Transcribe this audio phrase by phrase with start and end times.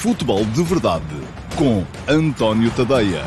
[0.00, 1.04] Futebol de Verdade
[1.58, 3.22] com António Tadeia.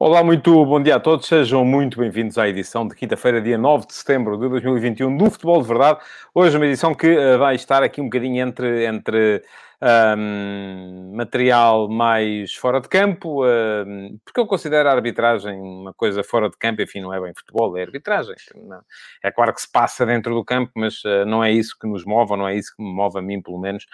[0.00, 1.28] Olá, muito bom dia a todos.
[1.28, 5.62] Sejam muito bem-vindos à edição de quinta-feira, dia 9 de setembro de 2021 do Futebol
[5.62, 6.00] de Verdade.
[6.34, 9.44] Hoje uma edição que uh, vai estar aqui um bocadinho entre, entre
[9.80, 16.50] um, material mais fora de campo, um, porque eu considero a arbitragem uma coisa fora
[16.50, 18.34] de campo, enfim, não é bem futebol, é arbitragem.
[18.54, 18.80] Não.
[19.22, 22.04] É claro que se passa dentro do campo, mas uh, não é isso que nos
[22.04, 23.86] move, ou não é isso que me move a mim, pelo menos,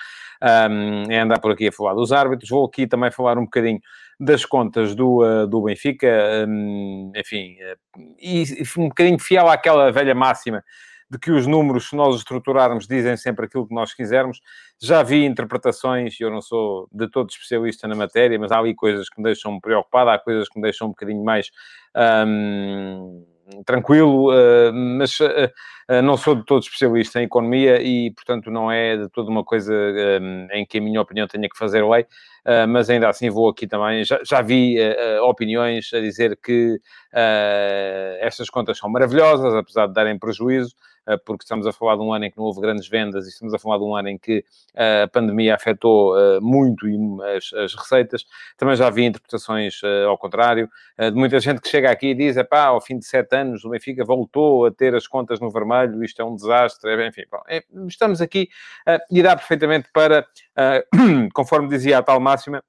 [0.42, 2.48] um, é andar por aqui a falar dos árbitros.
[2.48, 3.80] Vou aqui também falar um bocadinho
[4.19, 6.47] das contas do, uh, do Benfica,
[7.16, 10.62] enfim, uh, e, e um bocadinho fiel àquela velha máxima
[11.14, 14.41] de que os números, se nós estruturarmos, dizem sempre aquilo que nós quisermos.
[14.82, 19.09] Já vi interpretações, eu não sou de todo especialista na matéria, mas há ali coisas
[19.09, 21.52] que me deixam preocupado, há coisas que me deixam um bocadinho mais
[22.27, 23.24] hum,
[23.64, 28.96] tranquilo, uh, mas uh, não sou de todo especialista em economia e, portanto, não é
[28.96, 32.06] de toda uma coisa um, em que a minha opinião tenha que fazer lei.
[32.69, 34.05] Mas ainda assim vou aqui também.
[34.05, 34.77] Já, já vi
[35.22, 36.78] opiniões a dizer que
[38.20, 40.74] estas contas são maravilhosas, apesar de darem prejuízo,
[41.24, 43.52] porque estamos a falar de um ano em que não houve grandes vendas e estamos
[43.55, 46.86] a falar de um ano em que a pandemia afetou muito
[47.36, 48.24] as, as, receitas.
[48.56, 52.66] Também já vi interpretações ao contrário, de muita gente que chega aqui e diz: pá,
[52.66, 56.20] ao fim de sete anos o Benfica voltou a ter as contas no vermelho, isto
[56.20, 57.06] é um desastre.
[57.06, 58.48] Enfim, bom, é, estamos aqui
[59.11, 60.27] e dá perfeitamente para,
[61.34, 62.62] conforme dizia a tal máxima,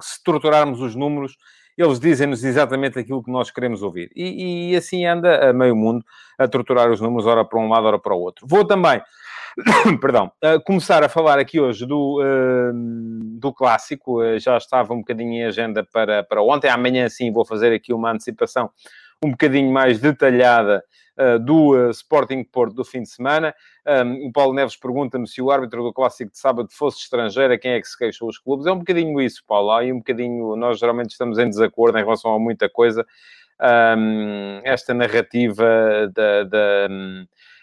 [0.00, 1.36] se estruturarmos os números,
[1.76, 4.10] eles dizem-nos exatamente aquilo que nós queremos ouvir.
[4.14, 6.04] E, e, assim anda a meio mundo
[6.38, 8.46] a torturar os números, ora para um lado, ora para o outro.
[8.48, 9.00] Vou também,
[10.00, 10.30] perdão,
[10.64, 14.22] começar a falar aqui hoje do, uh, do clássico.
[14.22, 16.68] Uh, já estava um bocadinho em agenda para, para ontem.
[16.68, 18.70] Amanhã, sim, vou fazer aqui uma antecipação
[19.22, 20.84] um bocadinho mais detalhada
[21.16, 23.54] uh, do uh, Sporting Porto do fim de semana.
[23.86, 27.58] Um, o Paulo Neves pergunta-me se o árbitro do Clássico de sábado fosse estrangeiro, a
[27.58, 28.66] quem é que se queixam os clubes?
[28.66, 29.70] É um bocadinho isso, Paulo.
[29.70, 30.56] Aí um bocadinho...
[30.56, 33.06] Nós geralmente estamos em desacordo em relação a muita coisa.
[33.60, 36.88] Um, esta narrativa da, da,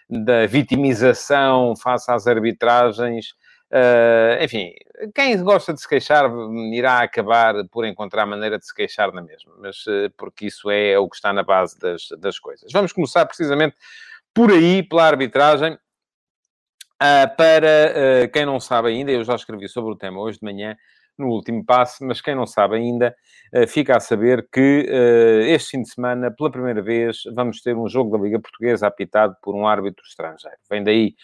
[0.10, 3.34] da vitimização face às arbitragens
[3.72, 4.74] Uh, enfim,
[5.14, 6.28] quem gosta de se queixar
[6.74, 10.98] irá acabar por encontrar maneira de se queixar na mesma, mas uh, porque isso é
[10.98, 12.72] o que está na base das, das coisas.
[12.72, 13.76] Vamos começar precisamente
[14.34, 15.74] por aí, pela arbitragem.
[15.74, 20.76] Uh, para quem não sabe ainda, eu já escrevi sobre o tema hoje de manhã,
[21.16, 23.14] no último passo, mas quem não sabe ainda,
[23.68, 24.86] fica a saber que
[25.48, 29.36] este fim de semana, pela primeira vez, vamos ter um jogo da Liga Portuguesa apitado
[29.42, 30.56] por um árbitro estrangeiro.
[30.70, 31.16] Vem daí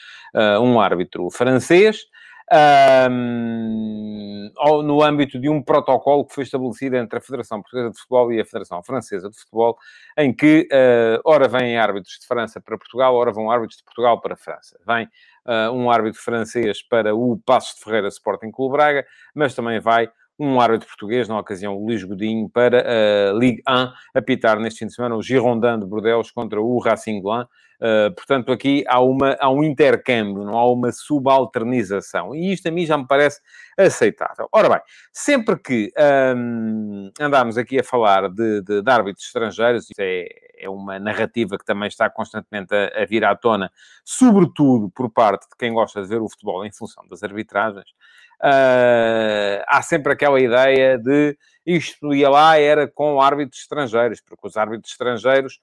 [0.62, 2.06] um árbitro francês,
[2.54, 4.52] um,
[4.84, 8.40] no âmbito de um protocolo que foi estabelecido entre a Federação Portuguesa de Futebol e
[8.40, 9.78] a Federação Francesa de Futebol,
[10.18, 14.22] em que, uh, ora vêm árbitros de França para Portugal, ora vão árbitros de Portugal
[14.22, 14.80] para a França.
[14.86, 15.06] Vem
[15.46, 20.10] uh, um árbitro francês para o Passos de Ferreira Sporting Clube Braga, mas também vai
[20.38, 24.94] um árbitro português, na ocasião Luís Godinho, para a Ligue 1, apitar neste fim de
[24.94, 27.50] semana o Girondin de Bordeaux contra o Racing Blanc.
[27.76, 32.34] Uh, portanto, aqui há, uma, há um intercâmbio, não há uma subalternização.
[32.34, 33.42] E isto a mim já me parece
[33.78, 34.48] aceitável.
[34.52, 34.80] Ora bem,
[35.12, 35.92] sempre que
[36.36, 40.26] um, andamos aqui a falar de, de, de árbitros estrangeiros, isso é,
[40.58, 43.70] é, uma narrativa que também está constantemente a, a vir à tona,
[44.06, 47.94] sobretudo por parte de quem gosta de ver o futebol em função das arbitragens,
[48.42, 54.56] uh, há sempre aquela ideia de isto ia lá era com árbitros estrangeiros, porque os
[54.58, 55.60] árbitros estrangeiros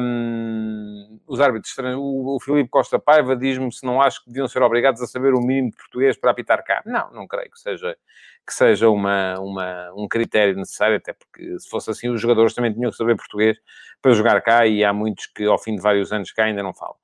[0.00, 4.60] um, os árbitros, o, o Filipe Costa Paiva diz-me se não acho que deviam ser
[4.60, 6.82] obrigados a saber o mínimo de português para apitar cá.
[6.84, 7.96] Não, não creio que seja,
[8.44, 12.72] que seja uma, uma, um critério necessário, até porque se fosse assim, os jogadores também
[12.72, 13.56] tinham que saber português
[14.00, 16.74] para jogar cá e há muitos que ao fim de vários anos cá ainda não
[16.74, 16.96] falam.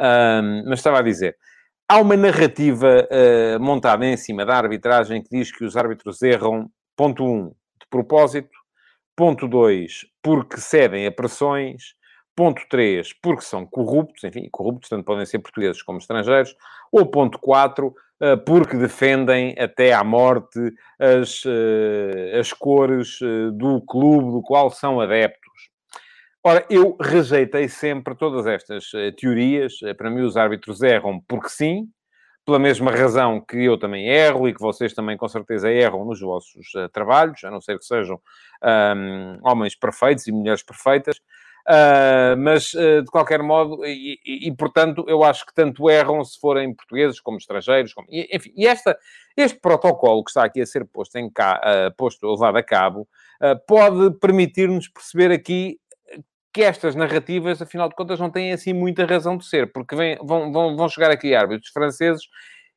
[0.00, 1.36] Um, mas estava a dizer,
[1.88, 6.70] há uma narrativa uh, montada em cima da arbitragem que diz que os árbitros erram,
[6.96, 8.56] ponto 1, um, de propósito,
[9.14, 11.96] ponto 2, porque cedem a pressões,
[12.36, 16.54] Ponto 3, porque são corruptos, enfim, corruptos tanto podem ser portugueses como estrangeiros.
[16.92, 20.60] Ou ponto 4, eh, porque defendem até à morte
[21.00, 23.18] as, eh, as cores
[23.54, 25.45] do clube do qual são adeptos.
[26.48, 29.80] Ora, eu rejeitei sempre todas estas teorias.
[29.98, 31.88] Para mim, os árbitros erram porque sim,
[32.44, 36.20] pela mesma razão que eu também erro e que vocês também com certeza erram nos
[36.20, 38.20] vossos trabalhos, a não ser que sejam
[38.96, 41.16] um, homens perfeitos e mulheres perfeitas.
[41.68, 46.22] Uh, mas, uh, de qualquer modo, e, e, e, portanto, eu acho que tanto erram
[46.22, 47.92] se forem portugueses como estrangeiros.
[47.92, 48.96] Como, e, enfim, e esta,
[49.36, 53.08] este protocolo que está aqui a ser posto, em ca, uh, posto levado a cabo,
[53.66, 55.78] pode permitir-nos perceber aqui
[56.56, 60.16] que estas narrativas, afinal de contas, não têm assim muita razão de ser, porque vem,
[60.22, 62.22] vão, vão, vão chegar aqui árbitros franceses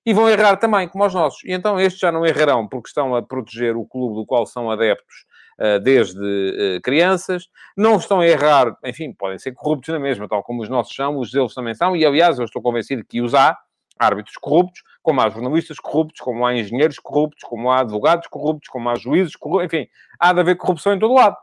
[0.06, 1.42] e vão errar também, como os nossos.
[1.46, 4.70] E então estes já não errarão porque estão a proteger o clube do qual são
[4.70, 5.26] adeptos
[5.62, 7.48] uh, desde uh, crianças,
[7.78, 11.18] não estão a errar, enfim, podem ser corruptos na mesma, tal como os nossos são,
[11.18, 13.58] os deles também são, e aliás, eu estou convencido que os há,
[13.98, 18.90] árbitros corruptos, como há jornalistas corruptos, como há engenheiros corruptos, como há advogados corruptos, como
[18.90, 19.90] há juízes corruptos, enfim,
[20.20, 21.38] há de haver corrupção em todo lado.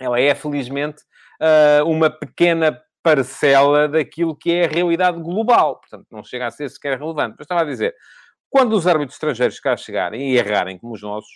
[0.00, 1.02] Ela é, felizmente,
[1.42, 5.80] uh, uma pequena parcela daquilo que é a realidade global.
[5.80, 7.34] Portanto, não chega a ser sequer relevante.
[7.36, 7.94] Mas estava a dizer,
[8.48, 11.32] quando os árbitros estrangeiros cá chegarem e errarem como os nossos,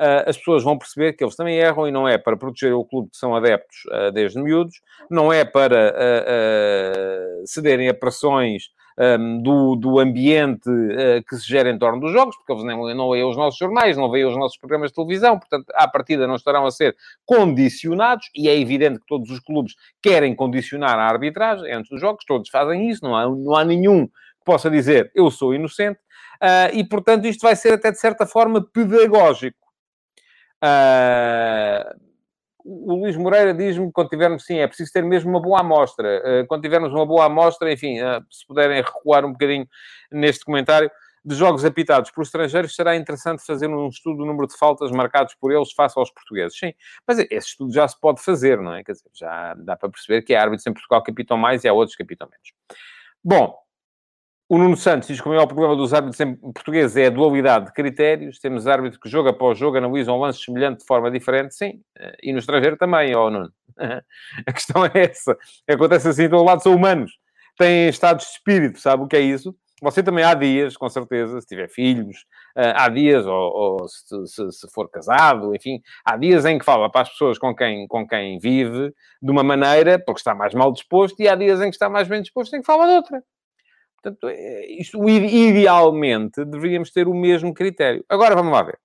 [0.00, 2.84] uh, as pessoas vão perceber que eles também erram e não é para proteger o
[2.84, 4.80] clube que são adeptos uh, desde miúdos,
[5.10, 5.92] não é para
[7.44, 12.36] cederem a pressões um, do, do ambiente uh, que se gera em torno dos jogos,
[12.36, 15.64] porque eles não, veem os nossos jornais, não veem os nossos programas de televisão, portanto,
[15.74, 16.94] à partida não estarão a ser
[17.24, 22.24] condicionados, e é evidente que todos os clubes querem condicionar a arbitragem antes dos jogos,
[22.26, 25.98] todos fazem isso, não há, não há nenhum que possa dizer eu sou inocente,
[26.42, 29.58] uh, e portanto isto vai ser até de certa forma pedagógico.
[30.62, 32.09] Uh,
[32.64, 36.20] o Luís Moreira diz-me que quando tivermos, sim, é preciso ter mesmo uma boa amostra.
[36.24, 39.66] Eh, quando tivermos uma boa amostra, enfim, eh, se puderem recuar um bocadinho
[40.10, 40.90] neste comentário,
[41.24, 45.34] de jogos apitados por estrangeiros, será interessante fazer um estudo do número de faltas marcados
[45.34, 46.58] por eles face aos portugueses.
[46.58, 46.72] Sim,
[47.06, 48.82] mas esse estudo já se pode fazer, não é?
[48.82, 51.68] Quer dizer, já dá para perceber que há árbitros em Portugal que apitam mais e
[51.68, 52.52] há outros que apitam menos.
[53.22, 53.54] Bom,
[54.50, 57.66] o Nuno Santos diz que o maior problema dos árbitros em português é a dualidade
[57.66, 58.40] de critérios.
[58.40, 61.54] Temos árbitros que jogo após jogo analisam um lance semelhante de forma diferente.
[61.54, 63.52] Sim, eh, e no estrangeiro também, ó oh, Nuno.
[64.44, 65.38] A questão é essa.
[65.68, 67.12] Acontece assim, do lado são humanos.
[67.56, 69.54] Têm estados de espírito, sabe o que é isso?
[69.80, 72.26] Você também há dias, com certeza, se tiver filhos,
[72.56, 76.64] eh, há dias, ou, ou se, se, se, for casado, enfim, há dias em que
[76.64, 78.92] fala para as pessoas com quem, com quem vive
[79.22, 82.08] de uma maneira, porque está mais mal disposto, e há dias em que está mais
[82.08, 83.22] bem disposto, em que fala de outra.
[84.02, 88.04] Portanto, é, isto, idealmente, deveríamos ter o mesmo critério.
[88.08, 88.78] Agora, vamos lá ver.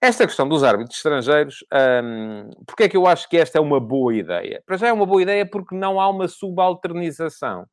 [0.00, 1.64] Esta questão dos árbitros estrangeiros,
[2.02, 4.60] hum, porque é que eu acho que esta é uma boa ideia?
[4.66, 7.66] Para já é uma boa ideia porque não há uma subalternização.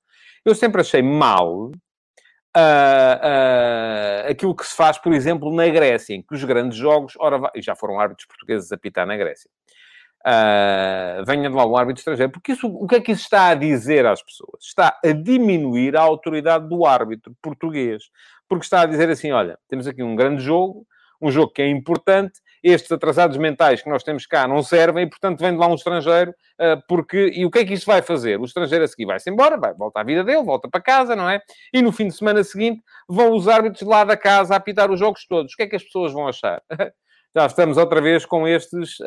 [0.46, 1.72] Eu sempre achei mal uh,
[2.56, 7.52] uh, aquilo que se faz, por exemplo, na Grécia, em que os grandes jogos, ora,
[7.58, 9.50] já foram árbitros portugueses a pitar na Grécia,
[10.26, 12.32] uh, venha de lá um árbitro estrangeiro.
[12.32, 14.64] Porque isso, o que é que isso está a dizer às pessoas?
[14.64, 18.04] Está a diminuir a autoridade do árbitro português.
[18.48, 20.86] Porque está a dizer assim, olha, temos aqui um grande jogo,
[21.22, 25.10] um jogo que é importante, estes atrasados mentais que nós temos cá não servem e,
[25.10, 27.32] portanto, vem de lá um estrangeiro, uh, porque...
[27.34, 28.40] E o que é que isso vai fazer?
[28.40, 31.30] O estrangeiro a seguir vai-se embora, vai, volta à vida dele, volta para casa, não
[31.30, 31.42] é?
[31.74, 35.00] E no fim de semana seguinte vão os árbitros lá da casa a apitar os
[35.00, 35.54] jogos todos.
[35.54, 36.62] O que é que as pessoas vão achar?
[37.36, 38.98] já estamos outra vez com estes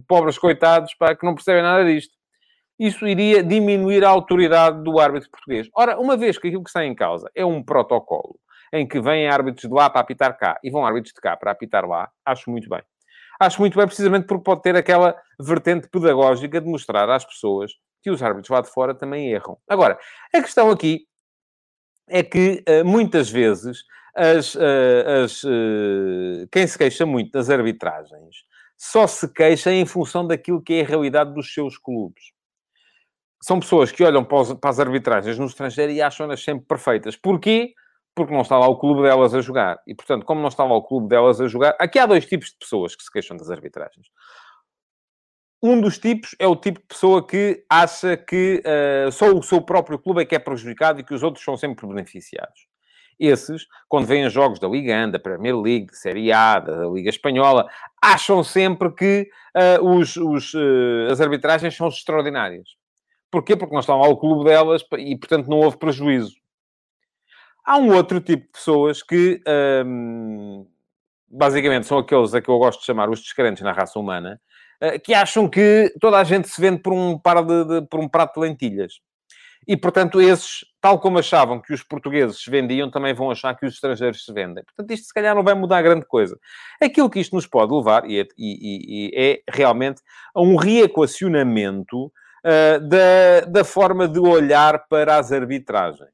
[0.00, 2.14] pobres coitados pá, que não percebem nada disto.
[2.78, 5.68] Isso iria diminuir a autoridade do árbitro português.
[5.74, 8.36] Ora, uma vez que aquilo que está em causa é um protocolo
[8.72, 11.52] em que vêm árbitros de lá para apitar cá e vão árbitros de cá para
[11.52, 12.82] apitar lá, acho muito bem.
[13.38, 18.10] Acho muito bem, precisamente porque pode ter aquela vertente pedagógica de mostrar às pessoas que
[18.10, 19.56] os árbitros lá de fora também erram.
[19.68, 19.98] Agora,
[20.32, 21.06] a questão aqui
[22.08, 28.36] é que eh, muitas vezes as, eh, as, eh, quem se queixa muito das arbitragens
[28.76, 32.32] só se queixa em função daquilo que é a realidade dos seus clubes.
[33.42, 37.16] São pessoas que olham para, as arbitragens no estrangeiro e acham-nas sempre perfeitas.
[37.16, 37.74] Porquê?
[38.14, 39.78] Porque não está lá o clube delas a jogar.
[39.86, 41.76] E, portanto, como não está lá o clube delas a jogar...
[41.78, 44.06] Aqui há dois tipos de pessoas que se queixam das arbitragens.
[45.62, 49.62] Um dos tipos é o tipo de pessoa que acha que uh, só o seu
[49.62, 52.66] próprio clube é que é prejudicado e que os outros são sempre beneficiados.
[53.18, 57.08] Esses, quando veem jogos da Liga ANDA, da Premier League, da Série A, da Liga
[57.08, 57.68] Espanhola,
[58.02, 62.68] acham sempre que uh, os, os, uh, as arbitragens são extraordinárias.
[63.30, 63.56] Porquê?
[63.56, 66.36] Porque não estão lá o clube delas e, portanto, não houve prejuízo.
[67.64, 69.42] Há um outro tipo de pessoas que,
[69.86, 70.66] um,
[71.28, 74.40] basicamente, são aqueles a que eu gosto de chamar os descrentes na raça humana,
[74.82, 77.98] uh, que acham que toda a gente se vende por um, par de, de, por
[77.98, 79.00] um prato de lentilhas.
[79.66, 83.64] E, portanto, esses, tal como achavam que os portugueses se vendiam, também vão achar que
[83.64, 84.62] os estrangeiros se vendem.
[84.64, 86.38] Portanto, isto se calhar não vai mudar grande coisa.
[86.82, 90.02] Aquilo que isto nos pode levar, e é, e, e é realmente
[90.34, 96.12] a um reequacionamento uh, da, da forma de olhar para as arbitragens.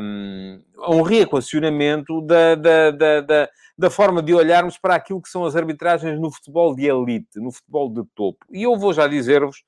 [0.00, 5.44] Um, um reequacionamento da, da, da, da, da forma de olharmos para aquilo que são
[5.44, 8.46] as arbitragens no futebol de elite, no futebol de topo.
[8.50, 9.62] E eu vou já dizer-vos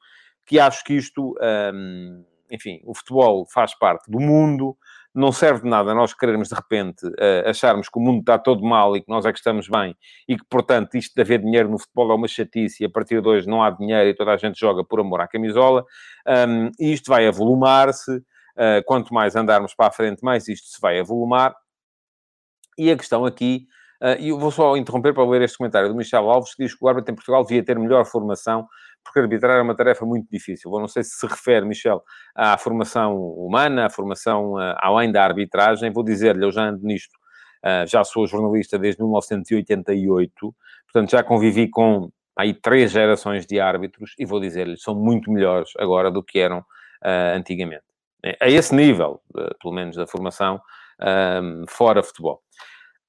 [0.46, 1.34] que acho que isto...
[1.74, 4.76] Um, enfim, o futebol faz parte do mundo,
[5.14, 8.62] não serve de nada nós querermos, de repente, uh, acharmos que o mundo está todo
[8.62, 9.96] mal e que nós é que estamos bem
[10.28, 13.20] e que, portanto, isto de haver dinheiro no futebol é uma chatice e a partir
[13.20, 15.84] de hoje não há dinheiro e toda a gente joga por amor à camisola.
[16.26, 18.22] Um, e isto vai avolumar-se.
[18.58, 21.54] Uh, quanto mais andarmos para a frente, mais isto se vai avolumar.
[22.76, 23.66] E a questão aqui
[24.20, 26.84] e eu vou só interromper para ler este comentário do Michel Alves, que diz que
[26.84, 28.66] o árbitro em Portugal devia ter melhor formação,
[29.04, 30.70] porque arbitrar é uma tarefa muito difícil.
[30.72, 32.02] Eu não sei se se refere, Michel,
[32.34, 35.92] à formação humana, à formação uh, além da arbitragem.
[35.92, 37.16] Vou dizer-lhe, eu já ando nisto,
[37.64, 40.54] uh, já sou jornalista desde 1988,
[40.92, 45.70] portanto já convivi com aí três gerações de árbitros, e vou dizer-lhe, são muito melhores
[45.76, 46.64] agora do que eram
[47.34, 47.82] antigamente.
[48.24, 49.20] É, a esse nível,
[49.60, 50.60] pelo menos, da formação
[51.68, 52.40] fora futebol.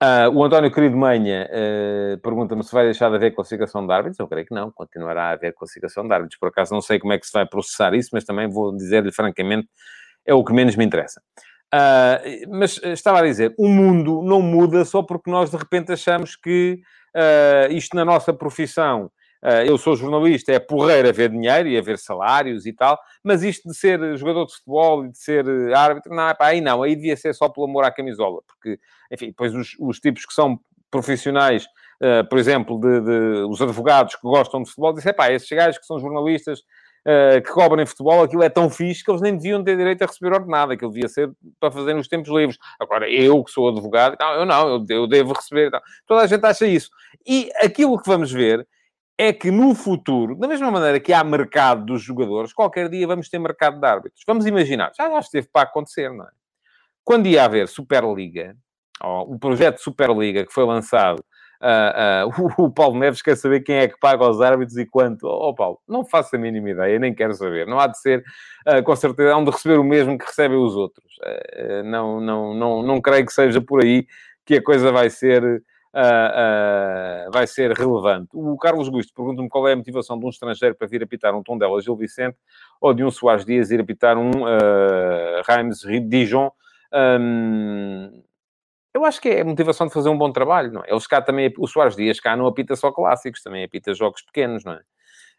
[0.02, 4.18] Uh, o António Querido Manha uh, pergunta-me se vai deixar de haver classificação de árbitros.
[4.18, 6.40] Eu creio que não, continuará a haver classificação de árbitros.
[6.40, 9.12] Por acaso não sei como é que se vai processar isso, mas também vou dizer-lhe
[9.12, 9.68] francamente,
[10.26, 11.22] é o que menos me interessa.
[11.74, 16.36] Uh, mas estava a dizer, o mundo não muda só porque nós de repente achamos
[16.36, 16.80] que
[17.72, 19.12] isto na nossa profissão
[19.66, 23.76] eu sou jornalista, é porreiro haver dinheiro e haver salários e tal, mas isto de
[23.76, 27.16] ser jogador de futebol e de ser eh, árbitro, não, pá, aí não, aí devia
[27.16, 28.80] ser só pelo amor à camisola, porque,
[29.12, 30.60] enfim, depois os, os tipos que são
[30.92, 31.66] profissionais,
[32.02, 35.78] uh, por exemplo, de, de, os advogados que gostam de futebol, dizem, pá, esses gajos
[35.78, 36.62] que são jornalistas,
[37.00, 40.02] Uh, que cobram em futebol, aquilo é tão fixe que eles nem deviam ter direito
[40.02, 42.58] a receber ordenado, aquilo devia ser para fazer nos tempos livres.
[42.78, 45.72] Agora, eu que sou advogado, não, eu não, eu, eu devo receber.
[45.72, 45.80] Não.
[46.06, 46.90] Toda a gente acha isso.
[47.26, 48.68] E aquilo que vamos ver
[49.22, 53.28] é que no futuro, da mesma maneira que há mercado dos jogadores, qualquer dia vamos
[53.28, 54.24] ter mercado de árbitros.
[54.26, 56.30] Vamos imaginar, já, já esteve para acontecer, não é?
[57.04, 58.56] Quando ia haver Superliga,
[59.04, 61.20] o projeto Superliga que foi lançado,
[61.62, 65.28] uh, uh, o, Paulo Neves quer saber quem é que paga os árbitros e quanto.
[65.28, 67.68] Oh, Paulo, não faço a mínima ideia, nem quero saber.
[67.68, 68.24] Não há de ser,
[68.70, 71.20] uh, com certeza, há de receber o mesmo que recebem os outros.
[71.84, 74.08] não, não, não, não creio que seja por aí
[74.46, 75.62] que a coisa vai ser
[75.94, 78.30] uh, uh, vai ser relevante.
[78.34, 81.44] O Carlos Gusto pergunta-me qual é a motivação de um estrangeiro para vir apitar um
[81.44, 82.38] Tondela Gil Vicente
[82.80, 86.52] ou de um Soares Dias ir apitar um uh, Reims Dijon.
[86.94, 88.24] Um,
[88.94, 90.90] eu acho que é a motivação de fazer um bom trabalho, não é?
[90.90, 94.64] Eles cá também, o Soares Dias cá não apita só clássicos, também apita jogos pequenos,
[94.64, 94.82] não é?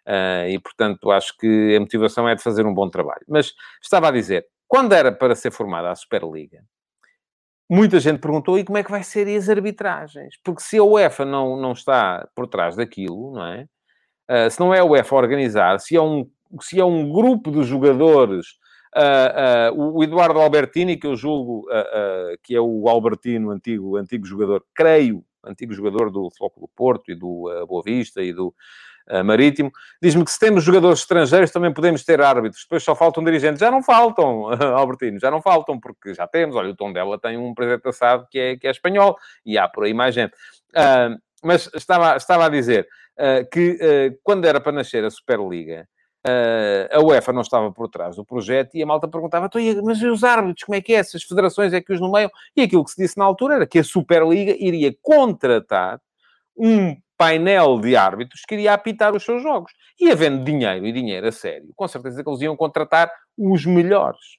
[0.07, 3.25] Uh, e, portanto, acho que a motivação é de fazer um bom trabalho.
[3.28, 3.52] Mas
[3.83, 6.62] estava a dizer, quando era para ser formada a Superliga,
[7.70, 10.34] muita gente perguntou, e como é que vai ser as arbitragens?
[10.42, 13.66] Porque se a UEFA não, não está por trás daquilo, não é?
[14.28, 16.28] Uh, se não é a UEFA a organizar, se é um,
[16.60, 18.46] se é um grupo de jogadores,
[18.96, 21.64] uh, uh, o Eduardo Albertini, que eu julgo
[22.42, 27.44] que é o Albertino, antigo, antigo jogador, creio, antigo jogador do Flóculo Porto e do
[27.68, 28.52] Boa Vista e do
[29.25, 29.73] Marítimo.
[30.02, 32.62] Diz-me que se temos jogadores estrangeiros também podemos ter árbitros.
[32.62, 33.61] Depois só faltam dirigentes.
[33.61, 36.54] Já não faltam, Albertino, já não faltam, porque já temos.
[36.57, 39.69] Olha, o Tom dela tem um presidente assado que é, que é espanhol e há
[39.69, 40.33] por aí mais gente.
[40.71, 42.87] Uh, mas estava, estava a dizer
[43.19, 45.88] uh, que quando era para nascer a Superliga,
[46.26, 50.02] Uh, a UEFA não estava por trás do projeto e a malta perguntava, então, mas
[50.02, 50.97] e os árbitros, como é que é?
[50.97, 52.30] Essas federações é que os nomeiam?
[52.54, 55.99] E aquilo que se disse na altura era que a Superliga iria contratar
[56.54, 59.70] um painel de árbitros que iria apitar os seus jogos.
[60.00, 64.38] E havendo dinheiro e dinheiro a sério, com certeza que eles iam contratar os melhores.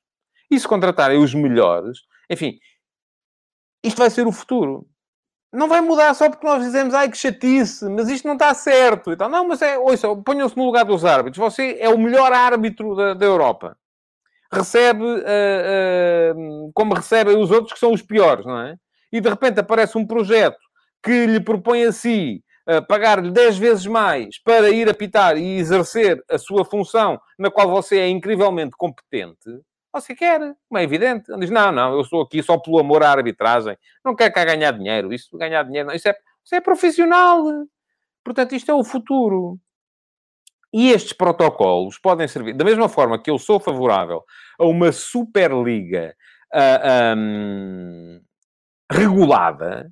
[0.50, 2.57] E se contratarem os melhores, enfim,
[3.83, 4.88] isto vai ser o futuro.
[5.53, 9.11] Não vai mudar só porque nós dizemos, ai que chatice, mas isto não está certo.
[9.11, 11.38] Então, não, mas é, ouça, ponham-se no lugar dos árbitros.
[11.38, 13.77] Você é o melhor árbitro da, da Europa.
[14.51, 18.75] Recebe uh, uh, como recebem os outros que são os piores, não é?
[19.11, 20.57] E de repente aparece um projeto
[21.03, 22.43] que lhe propõe a si
[22.79, 27.99] pagar-lhe 10 vezes mais para ir apitar e exercer a sua função na qual você
[27.99, 29.49] é incrivelmente competente,
[29.93, 31.29] você quer, como é evidente.
[31.29, 33.77] Ele diz, não, não, eu estou aqui só pelo amor à arbitragem.
[34.05, 35.13] Não quero cá ganhar dinheiro.
[35.13, 35.95] Isso, ganhar dinheiro, não.
[35.95, 37.43] Isso, é, isso é profissional.
[38.23, 39.59] Portanto, isto é o futuro.
[40.73, 44.23] E estes protocolos podem servir, da mesma forma que eu sou favorável
[44.57, 46.15] a uma Superliga
[46.53, 48.21] uh, um,
[48.89, 49.91] regulada,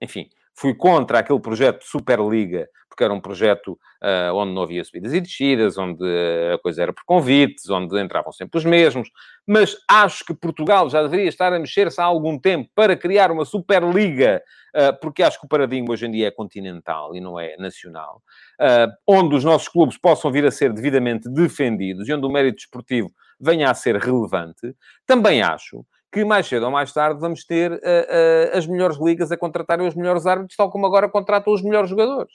[0.00, 5.14] enfim, Fui contra aquele projeto Superliga, porque era um projeto uh, onde não havia subidas
[5.14, 6.04] e descidas, onde
[6.52, 9.08] a coisa era por convites, onde entravam sempre os mesmos.
[9.46, 13.44] Mas acho que Portugal já deveria estar a mexer-se há algum tempo para criar uma
[13.44, 14.42] Superliga,
[14.76, 18.20] uh, porque acho que o paradigma hoje em dia é continental e não é nacional,
[18.60, 22.58] uh, onde os nossos clubes possam vir a ser devidamente defendidos e onde o mérito
[22.58, 24.74] esportivo venha a ser relevante.
[25.06, 29.30] Também acho que mais cedo ou mais tarde vamos ter uh, uh, as melhores ligas
[29.30, 32.32] a contratarem os melhores árbitros, tal como agora contratam os melhores jogadores.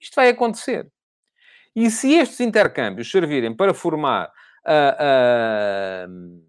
[0.00, 0.90] Isto vai acontecer.
[1.74, 4.30] E se estes intercâmbios servirem para formar
[4.66, 6.46] uh,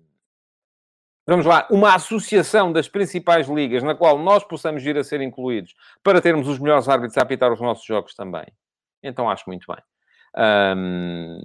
[1.28, 5.76] vamos lá, uma associação das principais ligas na qual nós possamos vir a ser incluídos
[6.02, 8.46] para termos os melhores árbitros a apitar os nossos jogos também.
[9.04, 9.84] Então acho muito bem.
[10.78, 11.40] Um,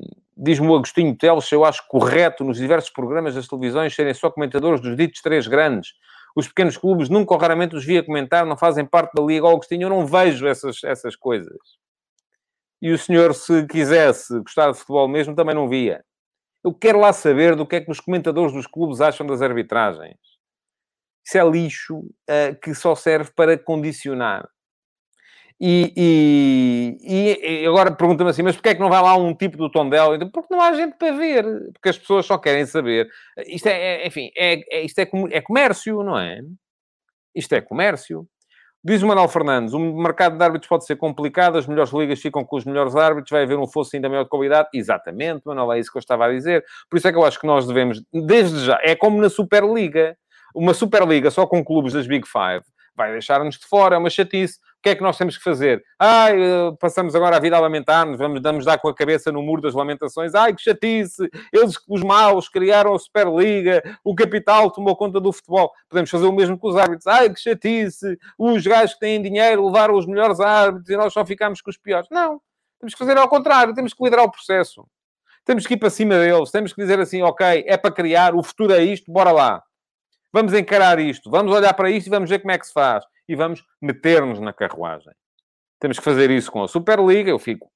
[0.45, 4.81] Diz-me o Agostinho Teles, eu acho correto nos diversos programas das televisões serem só comentadores
[4.81, 5.93] dos ditos três grandes.
[6.35, 9.47] Os pequenos clubes nunca ou raramente os via comentar, não fazem parte da Liga.
[9.47, 11.57] Agostinho, eu não vejo essas, essas coisas.
[12.81, 16.05] E o senhor, se quisesse gostar de futebol mesmo, também não via.
[16.65, 20.19] Eu quero lá saber do que é que os comentadores dos clubes acham das arbitragens.
[21.25, 24.49] Isso é lixo uh, que só serve para condicionar.
[25.65, 29.57] E, e, e agora pergunta-me assim, mas porquê é que não vai lá um tipo
[29.57, 30.17] do Tondela?
[30.17, 33.09] Então, porque não há gente para ver, porque as pessoas só querem saber.
[33.47, 36.41] Isto é, é enfim, é, é, isto é, é comércio, não é?
[37.33, 38.27] Isto é comércio.
[38.83, 42.45] Diz o Manuel Fernandes, o mercado de árbitros pode ser complicado, as melhores ligas ficam
[42.45, 44.69] com os melhores árbitros, vai haver um fosso ainda maior de qualidade.
[44.75, 46.65] Exatamente, Manuel, é isso que eu estava a dizer.
[46.91, 50.17] Por isso é que eu acho que nós devemos, desde já, é como na Superliga.
[50.53, 52.65] Uma Superliga só com clubes das Big Five
[52.95, 55.83] vai deixar-nos de fora, é uma chatice que é que nós temos que fazer?
[55.97, 59.41] Ai, eh, passamos agora a vida a lamentar-nos, vamos, vamos dar com a cabeça no
[59.41, 60.35] muro das lamentações.
[60.35, 61.31] Ai, que chatice!
[61.53, 65.73] Eles, os maus, criaram a Superliga, o capital tomou conta do futebol.
[65.89, 67.07] Podemos fazer o mesmo com os árbitros.
[67.07, 68.19] Ai, que chatice!
[68.37, 71.79] Os gajos que têm dinheiro levaram os melhores árbitros e nós só ficamos com os
[71.79, 72.09] piores.
[72.11, 72.41] Não.
[72.81, 74.85] Temos que fazer ao contrário, temos que liderar o processo.
[75.45, 78.43] Temos que ir para cima deles, temos que dizer assim, ok, é para criar, o
[78.43, 79.63] futuro é isto, bora lá.
[80.33, 83.05] Vamos encarar isto, vamos olhar para isto e vamos ver como é que se faz
[83.29, 85.13] e vamos meter-nos na carruagem.
[85.81, 87.31] Temos que fazer isso com a Superliga.
[87.31, 87.71] Eu fico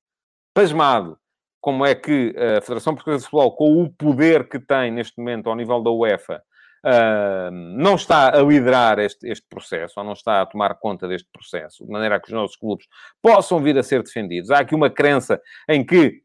[0.55, 1.19] pasmado
[1.61, 5.49] como é que a Federação Portuguesa de Futebol, com o poder que tem neste momento
[5.49, 6.43] ao nível da UEFA,
[6.85, 11.29] Uh, não está a liderar este, este, processo, ou não está a tomar conta deste
[11.33, 12.87] processo, de maneira a que os nossos clubes
[13.21, 14.53] possam vir a ser defendidos.
[14.53, 16.23] Há aqui uma crença em que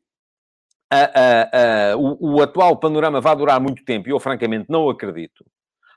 [1.97, 5.43] o, o, atual panorama vai durar muito tempo, e eu francamente não acredito,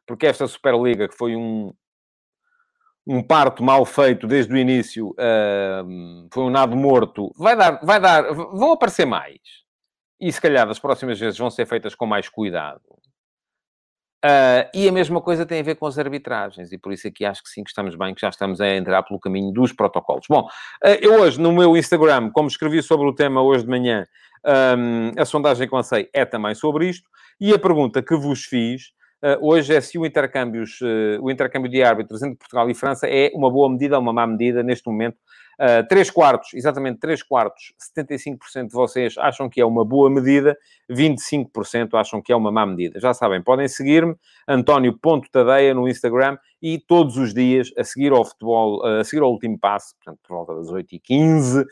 [0.07, 1.71] porque esta Superliga, que foi um,
[3.07, 8.01] um parto mal feito desde o início, uh, foi um nado morto, vai dar, vai
[8.01, 9.39] dar, vão aparecer mais.
[10.21, 12.81] E se calhar das próximas vezes vão ser feitas com mais cuidado.
[14.25, 17.27] Uh, e a mesma coisa tem a ver com as arbitragens, e por isso aqui
[17.27, 20.25] acho que sim, que estamos bem, que já estamos a entrar pelo caminho dos protocolos.
[20.27, 20.49] Bom,
[20.83, 24.07] uh, eu hoje no meu Instagram, como escrevi sobre o tema hoje de manhã,
[24.79, 27.07] um, a sondagem que lancei é também sobre isto,
[27.39, 28.93] e a pergunta que vos fiz
[29.41, 33.31] hoje é se o, intercâmbios, uh, o intercâmbio de árbitros entre Portugal e França é
[33.35, 35.17] uma boa medida ou uma má medida neste momento.
[35.61, 40.57] Uh, 3 quartos, exatamente 3 quartos, 75% de vocês acham que é uma boa medida,
[40.91, 42.99] 25% acham que é uma má medida.
[43.01, 44.17] Já sabem, podem seguir-me,
[44.49, 49.59] António.tadeia no Instagram e todos os dias, a seguir ao futebol, a seguir ao último
[49.59, 51.67] passo, portanto, por volta das 8h15, uh,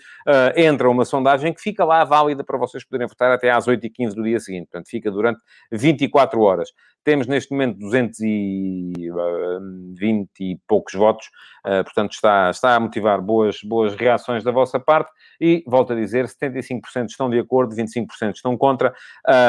[0.54, 4.22] entra uma sondagem que fica lá válida para vocês poderem votar até às 8h15 do
[4.22, 4.68] dia seguinte.
[4.70, 5.40] Portanto, fica durante
[5.70, 6.68] 24 horas.
[7.04, 11.28] Temos neste momento 220 e poucos votos,
[11.64, 16.26] portanto está, está a motivar boas, boas reações da vossa parte e, volto a dizer,
[16.26, 18.94] 75% estão de acordo, 25% estão contra.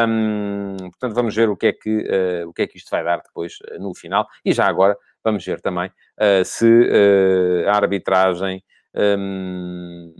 [0.07, 3.03] Um, portanto, vamos ver o que, é que, uh, o que é que isto vai
[3.03, 4.25] dar depois uh, no final.
[4.45, 5.91] E já agora, vamos ver também
[6.45, 6.89] se
[7.67, 8.61] a arbitragem
[8.95, 10.13] um,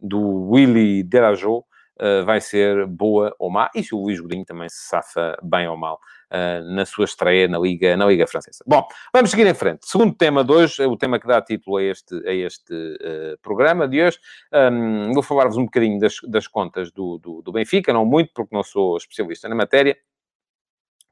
[0.00, 1.64] do Willy Derajot
[2.00, 5.68] uh, vai ser boa ou má, e se o Luís Godinho também se safa bem
[5.68, 5.98] ou mal
[6.32, 8.64] uh, na sua estreia na Liga, na Liga Francesa.
[8.66, 9.86] Bom, vamos seguir em frente.
[9.88, 13.38] Segundo tema de hoje, é o tema que dá título a este, a este uh,
[13.42, 14.18] programa de hoje.
[14.52, 18.54] Um, vou falar-vos um bocadinho das, das contas do, do, do Benfica, não muito, porque
[18.54, 19.96] não sou especialista na matéria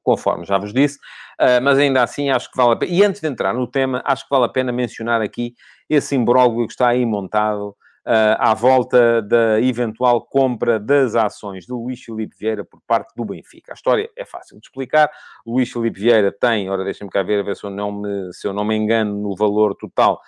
[0.02, 0.98] conforme já vos disse,
[1.40, 2.92] uh, mas ainda assim acho que vale a pena.
[2.92, 5.56] E antes de entrar no tema, acho que vale a pena mencionar aqui
[5.90, 7.76] esse imbróglio que está aí montado
[8.38, 13.72] à volta da eventual compra das ações do Luís Filipe Vieira por parte do Benfica.
[13.72, 15.10] A história é fácil de explicar.
[15.44, 18.46] Luís Filipe Vieira tem, ora deixem-me cá ver, a ver se eu não me, se
[18.46, 20.20] eu não me engano no valor total,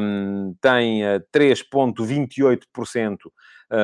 [0.00, 3.16] um, tem uh, 3,28%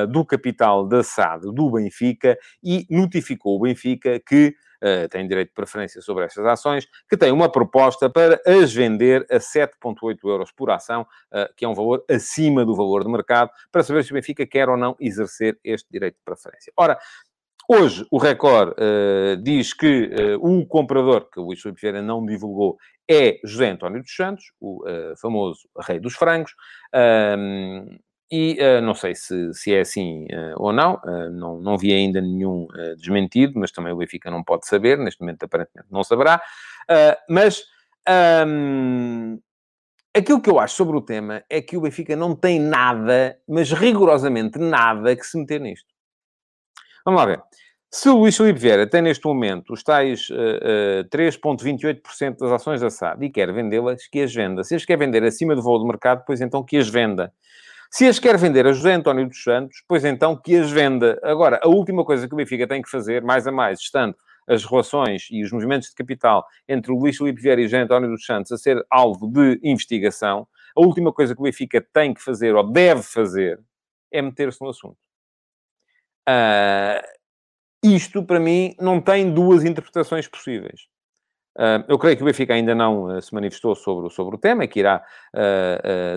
[0.07, 5.53] do capital da SAD do Benfica e notificou o Benfica que uh, tem direito de
[5.53, 10.69] preferência sobre estas ações, que tem uma proposta para as vender a 7,8 euros por
[10.71, 14.15] ação, uh, que é um valor acima do valor de mercado, para saber se o
[14.15, 16.71] Benfica quer ou não exercer este direito de preferência.
[16.75, 16.97] Ora,
[17.71, 22.25] Hoje, o Record uh, diz que uh, o comprador, que o Luís Filipe Vieira não
[22.25, 26.55] divulgou, é José António dos Santos, o uh, famoso rei dos frangos.
[28.31, 31.91] E uh, não sei se, se é assim uh, ou não, uh, não, não vi
[31.93, 36.41] ainda nenhum desmentido, mas também o Benfica não pode saber, neste momento aparentemente não saberá.
[37.27, 37.63] mas
[38.47, 39.39] um,
[40.15, 43.71] aquilo que eu acho sobre o tema é que o Benfica não tem nada, mas
[43.71, 45.87] rigorosamente nada, que se meter nisto.
[47.05, 47.41] Vamos lá ver.
[47.91, 52.81] Se o Luís Filipe Vieira tem neste momento os tais uh, uh, 3,28% das ações
[52.81, 54.63] da SAD e quer vendê-las, que as venda.
[54.63, 57.33] Se as quer vender acima do valor do mercado, pois então que as venda.
[57.91, 61.19] Se as quer vender a José António dos Santos, pois então que as venda.
[61.23, 64.15] Agora, a última coisa que o Benfica tem que fazer, mais a mais, estando
[64.47, 68.09] as relações e os movimentos de capital entre o Luís Filipe Vieira e José António
[68.09, 72.21] dos Santos a ser alvo de investigação, a última coisa que o Benfica tem que
[72.21, 73.59] fazer ou deve fazer
[74.11, 74.97] é meter-se no assunto.
[76.27, 77.01] Uh,
[77.83, 80.87] isto, para mim, não tem duas interpretações possíveis.
[81.57, 84.67] Uh, eu creio que o Benfica ainda não uh, se manifestou sobre, sobre o tema,
[84.67, 85.03] que irá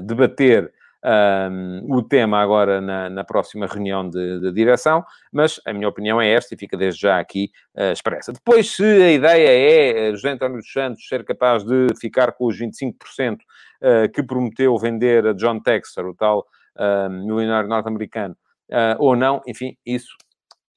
[0.02, 0.72] debater
[1.04, 6.20] um, o tema agora na, na próxima reunião de, de, direção, mas a minha opinião
[6.20, 8.32] é esta e fica desde já aqui uh, expressa.
[8.32, 12.58] Depois, se a ideia é José António dos Santos ser capaz de ficar com os
[12.58, 18.36] 25% uh, que prometeu vender a John Texter, o tal uh, milionário norte-americano,
[18.70, 20.16] uh, ou não, enfim, isso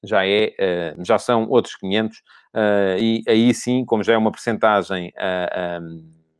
[0.04, 2.22] já é, já são outros 500,
[3.00, 5.12] e aí sim, como já é uma percentagem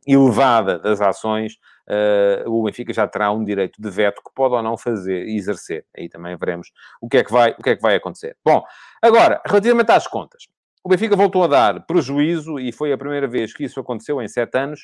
[0.07, 4.61] elevada das ações, uh, o Benfica já terá um direito de veto que pode ou
[4.61, 5.85] não fazer e exercer.
[5.97, 6.71] Aí também veremos
[7.01, 8.35] o que é que vai, o que é que vai acontecer.
[8.45, 8.63] Bom,
[9.01, 10.47] agora, relativamente às contas.
[10.83, 14.27] O Benfica voltou a dar prejuízo e foi a primeira vez que isso aconteceu em
[14.27, 14.81] sete anos.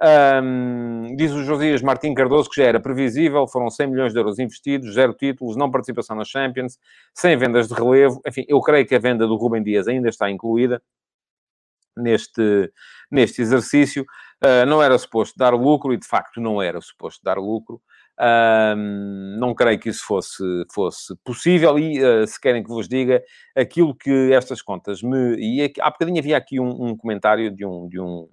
[0.00, 4.38] Um, diz o Josias Martim Cardoso que já era previsível, foram 100 milhões de euros
[4.38, 6.78] investidos, zero títulos, não participação nas Champions,
[7.14, 8.20] sem vendas de relevo.
[8.26, 10.82] Enfim, eu creio que a venda do Rubem Dias ainda está incluída
[11.96, 12.72] neste,
[13.10, 14.04] neste exercício.
[14.44, 17.80] Uh, não era suposto dar lucro e, de facto, não era suposto dar lucro.
[18.20, 18.76] Uh,
[19.38, 23.22] não creio que isso fosse, fosse possível e, uh, se querem que vos diga,
[23.56, 25.36] aquilo que estas contas me...
[25.38, 28.28] E aqui, há bocadinho havia aqui um, um comentário de um, de um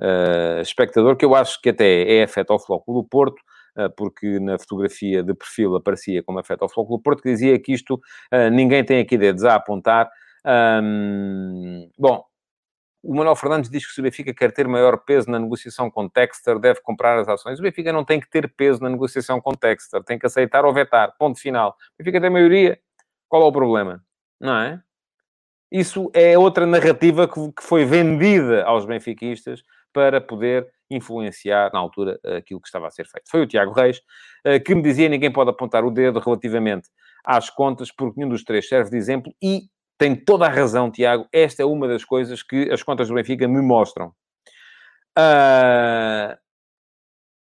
[0.00, 3.40] uh, espectador que eu acho que até é afeto ao Flóculo do Porto,
[3.96, 7.72] porque na fotografia de perfil aparecia como afeto ao Flóculo do Porto, que dizia que
[7.72, 7.98] isto
[8.52, 10.10] ninguém tem aqui dedos a apontar.
[10.44, 12.24] Um, bom,
[13.02, 16.08] o Manuel Fernandes diz que se o Benfica quer ter maior peso na negociação com
[16.08, 17.58] Texter, deve comprar as ações.
[17.58, 20.72] O Benfica não tem que ter peso na negociação com Texter, tem que aceitar ou
[20.72, 21.14] vetar.
[21.18, 21.70] Ponto final.
[21.70, 22.78] O Benfica tem maioria.
[23.28, 24.04] Qual é o problema?
[24.40, 24.82] Não é?
[25.72, 32.60] Isso é outra narrativa que foi vendida aos benfiquistas para poder influenciar, na altura, aquilo
[32.60, 33.30] que estava a ser feito.
[33.30, 34.00] Foi o Tiago Reis
[34.44, 36.88] eh, que me dizia ninguém pode apontar o dedo relativamente
[37.24, 39.68] às contas, porque nenhum dos três serve de exemplo e
[40.00, 41.28] tem toda a razão, Tiago.
[41.30, 44.14] Esta é uma das coisas que as contas do Benfica me mostram.
[45.18, 46.34] Uh,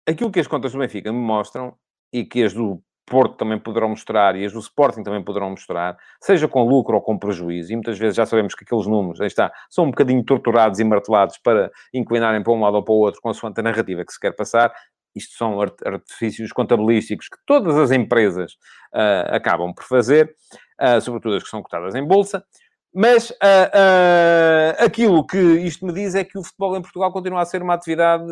[0.04, 1.76] aquilo que as contas do Benfica me mostram
[2.12, 5.96] e que as do Porto também poderão mostrar e as do Sporting também poderão mostrar,
[6.20, 9.28] seja com lucro ou com prejuízo, e muitas vezes já sabemos que aqueles números, aí
[9.28, 12.98] está, são um bocadinho torturados e martelados para inclinarem para um lado ou para o
[12.98, 14.72] outro, consoante a narrativa que se quer passar.
[15.14, 18.52] Isto são artifícios contabilísticos que todas as empresas
[18.94, 20.34] uh, acabam por fazer
[20.81, 22.45] uh, sobretudo as que são cotadas em bolsa.
[22.93, 27.43] Mas uh, uh, aquilo que isto me diz é que o futebol em Portugal continua
[27.43, 28.25] a ser uma atividade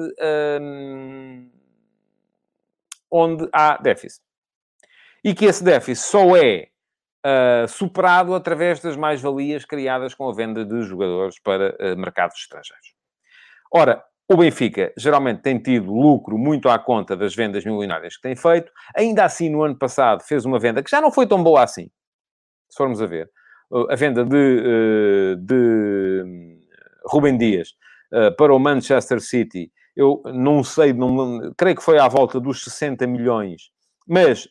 [3.11, 4.23] onde há déficit.
[5.23, 6.69] E que esse déficit só é
[7.69, 12.95] superado através das mais-valias criadas com a venda de jogadores para mercados estrangeiros.
[13.73, 18.37] Ora, o Benfica geralmente tem tido lucro muito à conta das vendas milionárias que tem
[18.37, 18.73] feito.
[18.97, 21.91] Ainda assim, no ano passado, fez uma venda que já não foi tão boa assim
[22.69, 23.31] se formos a ver,
[23.91, 26.61] a venda de, eh, de hum,
[27.07, 27.75] Rubem Dias
[28.13, 32.65] eh, para o Manchester City, eu não sei, não, creio que foi à volta dos
[32.65, 33.71] 60 milhões,
[34.07, 34.49] mas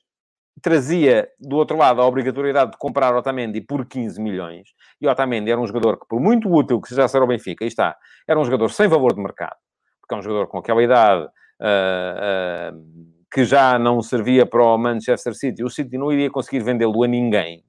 [0.62, 4.69] trazia do outro lado a obrigatoriedade de comprar Otamendi por 15 milhões.
[4.99, 7.67] E Otamendi era um jogador que, por muito útil que já ser ao Benfica, aí
[7.67, 7.95] está,
[8.27, 9.56] era um jogador sem valor de mercado,
[10.01, 11.27] porque é um jogador com aquela idade.
[11.60, 16.63] Uh, uh, que já não servia para o Manchester City, o City não iria conseguir
[16.63, 17.63] vendê-lo a ninguém,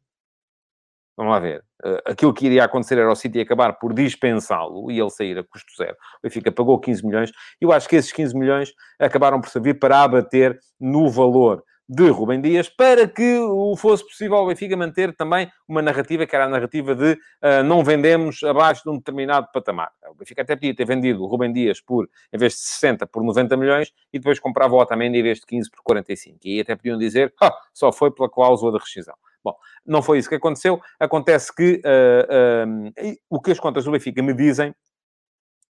[1.18, 1.64] Vamos lá ver.
[1.84, 5.42] Uh, aquilo que iria acontecer era o City acabar por dispensá-lo e ele sair a
[5.42, 5.96] custo zero.
[6.18, 9.80] O Benfica pagou 15 milhões e eu acho que esses 15 milhões acabaram por servir
[9.80, 15.12] para abater no valor de Rubem Dias para que o fosse possível ao Benfica manter
[15.16, 19.48] também uma narrativa que era a narrativa de uh, não vendemos abaixo de um determinado
[19.52, 19.90] patamar.
[20.10, 23.24] O Benfica até podia ter vendido o Rubem Dias por, em vez de 60, por
[23.24, 26.38] 90 milhões e depois comprava o Otamendi em vez de 15 por 45.
[26.44, 29.16] E aí até podiam dizer, oh, só foi pela cláusula de rescisão.
[29.44, 29.54] Bom,
[29.86, 30.80] não foi isso que aconteceu.
[30.98, 34.74] Acontece que uh, uh, o que as contas do Benfica me dizem,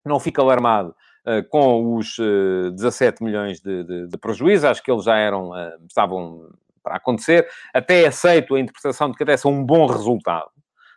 [0.05, 2.17] não fica alarmado uh, com os
[2.75, 4.67] 17 milhões de, de, de, prejuízo.
[4.67, 5.51] Acho que eles já eram,
[5.87, 6.49] estavam
[6.81, 7.47] para acontecer.
[7.73, 10.49] Até aceito a interpretação de que até é um bom resultado.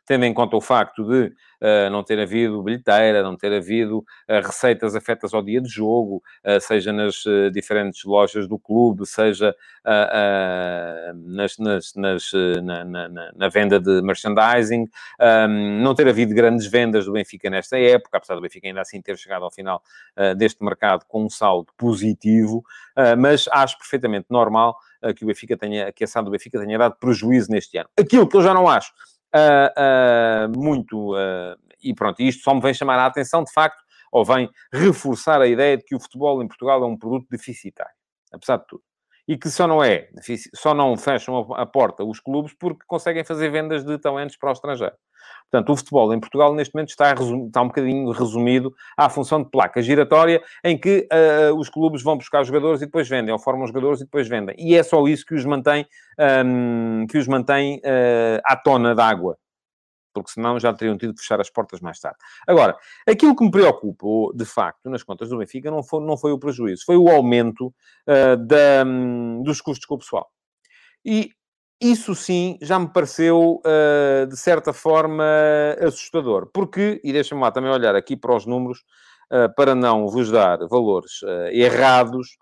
[0.06, 4.44] Tendo em conta o facto de uh, não ter havido bilheteira, não ter havido uh,
[4.44, 9.54] receitas afetas ao dia de jogo, uh, seja nas diferentes lojas do clube, seja
[11.14, 12.32] nas, nas, nas
[12.62, 14.86] na, na, na, venda de merchandising,
[15.48, 19.00] um, não ter havido grandes vendas do Benfica nesta época, apesar do Benfica ainda assim
[19.00, 19.82] ter chegado ao final
[20.36, 22.62] deste mercado com um saldo positivo,
[23.18, 24.76] mas acho perfeitamente normal
[25.16, 27.88] que o Benfica tenha, que a SAD do Benfica tenha dado prejuízo neste ano.
[27.98, 28.92] Aquilo que eu já não acho
[29.34, 31.14] uh, uh, muito.
[31.14, 35.40] Uh, e pronto, isto só me vem chamar a atenção, de facto, ou vem reforçar
[35.40, 37.94] a ideia de que o futebol em Portugal é um produto deficitário,
[38.32, 38.82] apesar de tudo.
[39.26, 40.08] E que só não é,
[40.54, 44.52] só não fecham a porta os clubes porque conseguem fazer vendas de talentos para o
[44.52, 44.94] estrangeiro.
[45.50, 49.50] Portanto, o futebol em Portugal, neste momento, está, está um bocadinho resumido à função de
[49.50, 53.66] placa giratória, em que uh, os clubes vão buscar jogadores e depois vendem, ou formam
[53.66, 54.54] jogadores e depois vendem.
[54.56, 55.86] E é só isso que os mantém,
[56.46, 59.36] um, que os mantém uh, à tona d'água.
[60.14, 62.18] Porque senão já teriam tido de fechar as portas mais tarde.
[62.46, 62.76] Agora,
[63.08, 66.38] aquilo que me preocupou, de facto, nas contas do Benfica, não foi, não foi o
[66.38, 70.28] prejuízo, foi o aumento uh, da, um, dos custos com o pessoal.
[71.04, 71.30] E
[71.80, 75.24] isso sim já me pareceu, uh, de certa forma,
[75.80, 76.50] assustador.
[76.52, 78.80] Porque, e deixa-me lá também olhar aqui para os números,
[79.32, 82.36] uh, para não vos dar valores uh, errados,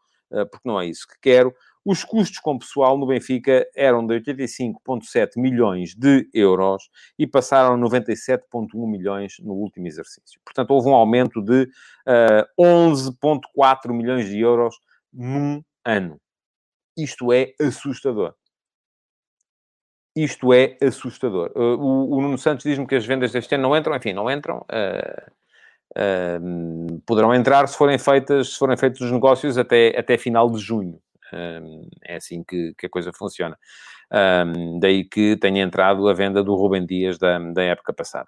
[0.51, 1.55] porque não é isso que quero.
[1.83, 7.79] Os custos com pessoal no Benfica eram de 85,7 milhões de euros e passaram a
[7.79, 10.39] 97,1 milhões no último exercício.
[10.45, 11.67] Portanto, houve um aumento de
[12.61, 14.79] 11,4 milhões de euros
[15.11, 16.21] num ano.
[16.95, 18.35] Isto é assustador.
[20.25, 21.53] Isto é assustador.
[21.55, 24.29] Uh, o, o, Nuno Santos diz-me que as vendas deste ano não entram, enfim, não
[24.29, 24.67] entram.
[24.69, 25.31] Uh,
[25.97, 30.59] uh, poderão entrar se forem, feitas, se forem feitos os negócios até, até final de
[30.59, 31.01] junho.
[32.05, 33.57] é assim que, que, a coisa funciona.
[34.81, 38.27] daí que tenha entrado a venda do Rubem Dias da, da época passada.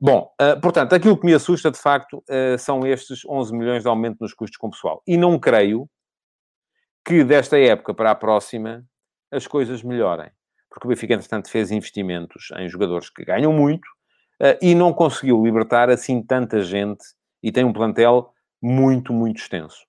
[0.00, 3.88] Bom, uh, portanto, aquilo que me assusta, de facto, uh, são estes 11 milhões de
[3.88, 5.00] aumento nos custos com pessoal.
[5.06, 5.88] E não creio
[7.04, 8.84] que desta época para a próxima
[9.30, 10.28] as coisas melhorem
[10.72, 13.86] porque o Benfica, entretanto, fez investimentos em jogadores que ganham muito
[14.40, 17.04] uh, e não conseguiu libertar assim tanta gente
[17.42, 19.84] e tem um plantel muito, muito extenso.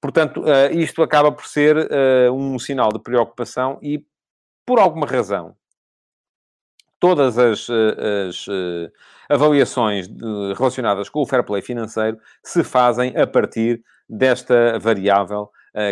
[0.00, 4.04] Portanto, uh, isto acaba por ser uh, um sinal de preocupação e,
[4.66, 5.54] por alguma razão,
[6.98, 8.46] todas as, as
[9.28, 15.50] avaliações de, relacionadas com o fair play financeiro se fazem a partir desta variável,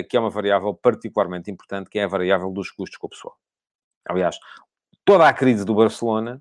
[0.09, 3.37] que é uma variável particularmente importante, que é a variável dos custos com o pessoal.
[4.09, 4.39] Aliás,
[5.05, 6.41] toda a crise do Barcelona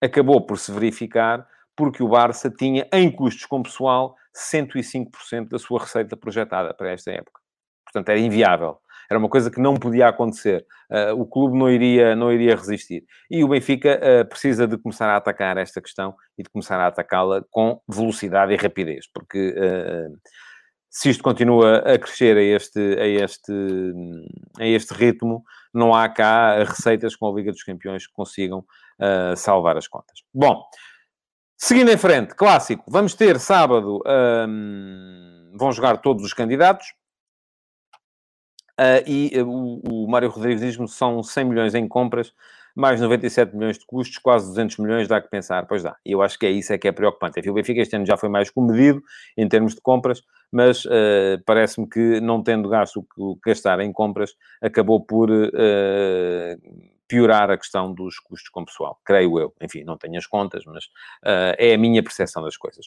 [0.00, 5.80] acabou por se verificar porque o Barça tinha, em custos com pessoal, 105% da sua
[5.80, 7.40] receita projetada para esta época.
[7.84, 8.78] Portanto, era inviável.
[9.10, 10.64] Era uma coisa que não podia acontecer.
[10.88, 13.04] Uh, o clube não iria, não iria resistir.
[13.28, 16.86] E o Benfica uh, precisa de começar a atacar esta questão e de começar a
[16.86, 20.16] atacá-la com velocidade e rapidez, porque uh,
[20.90, 23.52] se isto continua a crescer a este, a este,
[24.58, 28.58] a este ritmo, não há cá receitas com a Liga dos Campeões que consigam
[28.98, 30.24] uh, salvar as contas.
[30.34, 30.64] Bom,
[31.56, 34.02] seguindo em frente, clássico, vamos ter sábado,
[34.48, 36.86] um, vão jogar todos os candidatos.
[38.72, 42.32] Uh, e uh, o, o Mário Rodrigues diz-me são 100 milhões em compras
[42.74, 45.66] mais 97 milhões de custos, quase 200 milhões, dá que pensar.
[45.66, 45.96] Pois dá.
[46.04, 47.38] E eu acho que é isso é que é preocupante.
[47.40, 49.02] Enfim, o Benfica este ano já foi mais comedido
[49.36, 53.92] em termos de compras, mas uh, parece-me que não tendo gasto o que gastar em
[53.92, 55.50] compras, acabou por uh,
[57.06, 58.98] piorar a questão dos custos com pessoal.
[59.04, 59.54] Creio eu.
[59.60, 62.86] Enfim, não tenho as contas, mas uh, é a minha percepção das coisas.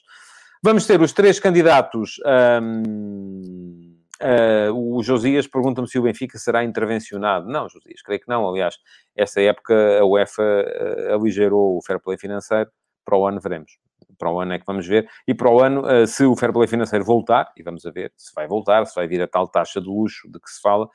[0.62, 2.20] Vamos ter os três candidatos...
[2.62, 3.93] Um
[4.24, 7.48] Uh, o Josias pergunta-me se o Benfica será intervencionado.
[7.50, 8.48] Não, Josias, creio que não.
[8.48, 8.78] Aliás,
[9.16, 12.70] essa época a UEFA uh, aligerou o fair play financeiro.
[13.04, 13.78] Para o ano veremos.
[14.18, 15.10] Para o ano é que vamos ver.
[15.28, 18.14] E para o ano, uh, se o fair play financeiro voltar, e vamos a ver
[18.16, 20.88] se vai voltar, se vai vir a tal taxa de luxo de que se fala,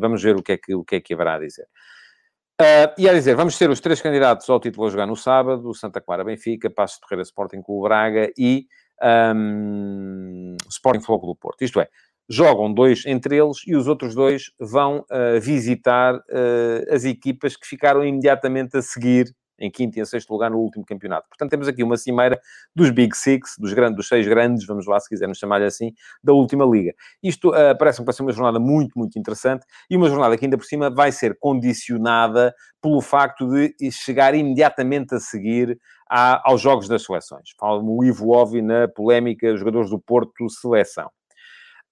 [0.00, 1.66] vamos ver o que é que, o que, é que haverá a dizer.
[2.62, 5.74] Uh, e a dizer, vamos ter os três candidatos ao título a jogar no sábado,
[5.74, 8.66] Santa Clara Benfica, Passo de Ferreira Sporting com o Braga e
[9.02, 11.62] um, Sporting Futebol do Porto.
[11.62, 11.88] Isto é,
[12.28, 17.66] jogam dois entre eles e os outros dois vão uh, visitar uh, as equipas que
[17.66, 21.28] ficaram imediatamente a seguir em quinto e em sexto lugar no último campeonato.
[21.28, 22.40] Portanto, temos aqui uma cimeira
[22.74, 26.32] dos Big Six, dos, grandes, dos seis grandes, vamos lá se quisermos chamar-lhe assim, da
[26.32, 26.92] última liga.
[27.22, 30.58] Isto uh, parece-me vai ser uma jornada muito, muito interessante e uma jornada que ainda
[30.58, 35.78] por cima vai ser condicionada pelo facto de chegar imediatamente a seguir
[36.10, 37.50] à, aos jogos das seleções.
[37.58, 41.08] Fala-me o Ivo Ovi na polémica jogadores do Porto seleção.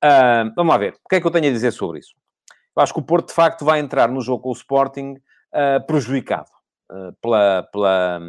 [0.03, 0.95] Uh, vamos lá ver.
[1.05, 2.15] O que é que eu tenho a dizer sobre isso?
[2.77, 5.15] Eu acho que o Porto, de facto, vai entrar no jogo com o Sporting
[5.53, 6.49] uh, prejudicado.
[7.21, 8.21] Pela, pela,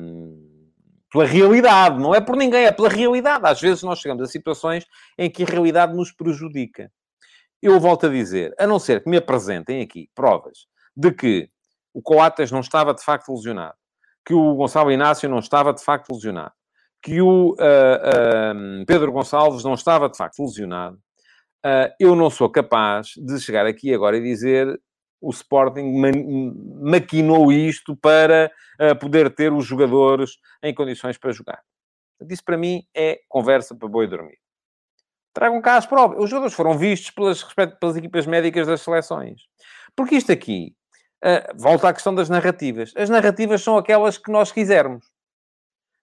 [1.12, 3.46] pela realidade, não é por ninguém, é pela realidade.
[3.46, 4.86] Às vezes nós chegamos a situações
[5.18, 6.92] em que a realidade nos prejudica.
[7.62, 11.50] Eu volto a dizer, a não ser que me apresentem aqui provas de que
[11.94, 13.76] o Coates não estava de facto lesionado,
[14.26, 16.54] que o Gonçalo Inácio não estava de facto lesionado,
[17.02, 20.98] que o uh, uh, Pedro Gonçalves não estava de facto lesionado,
[21.66, 24.80] uh, eu não sou capaz de chegar aqui agora e dizer
[25.22, 26.02] o Sporting
[26.82, 28.52] maquinou isto para
[29.00, 30.32] poder ter os jogadores
[30.64, 31.62] em condições para jogar.
[32.30, 34.38] Isso para mim é conversa para boi dormir.
[35.34, 36.18] Tragam cá as provas.
[36.22, 37.44] Os jogadores foram vistos pelas,
[37.80, 39.42] pelas equipas médicas das seleções.
[39.96, 40.76] Porque isto aqui
[41.24, 42.94] uh, volta à questão das narrativas.
[42.96, 45.06] As narrativas são aquelas que nós quisermos.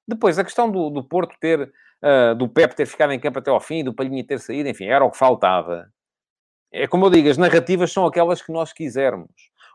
[0.07, 3.51] Depois, a questão do, do Porto ter, uh, do Pep ter ficado em campo até
[3.51, 5.93] ao fim, do Palhinha ter saído, enfim, era o que faltava.
[6.73, 9.31] É como eu digo, as narrativas são aquelas que nós quisermos.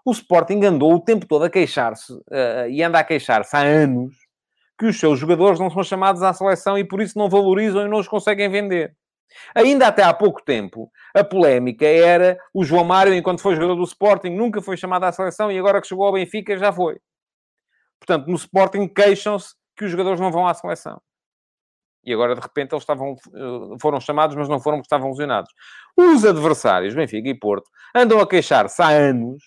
[0.05, 4.15] O Sporting andou o tempo todo a queixar-se, uh, e anda a queixar-se há anos,
[4.77, 7.89] que os seus jogadores não são chamados à seleção e por isso não valorizam e
[7.89, 8.95] não os conseguem vender.
[9.55, 13.83] Ainda até há pouco tempo, a polémica era o João Mário, enquanto foi jogador do
[13.83, 16.99] Sporting, nunca foi chamado à seleção e agora que chegou ao Benfica já foi.
[17.99, 21.01] Portanto, no Sporting queixam-se que os jogadores não vão à seleção.
[22.03, 25.51] E agora, de repente, eles estavam, eh, foram chamados, mas não foram porque estavam lesionados.
[25.95, 29.41] Os adversários, Benfica e Porto, andam a queixar-se há anos